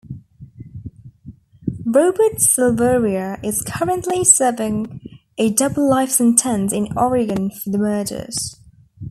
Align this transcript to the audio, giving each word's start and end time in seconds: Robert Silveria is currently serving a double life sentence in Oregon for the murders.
Robert 1.85 2.37
Silveria 2.39 3.39
is 3.45 3.61
currently 3.61 4.23
serving 4.25 4.99
a 5.37 5.51
double 5.51 5.87
life 5.87 6.09
sentence 6.09 6.73
in 6.73 6.87
Oregon 6.97 7.51
for 7.51 7.69
the 7.69 7.77
murders. 7.77 8.55